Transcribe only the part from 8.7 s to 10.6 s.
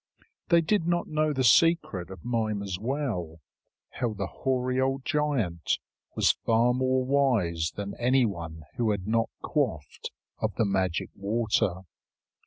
who had not quaffed of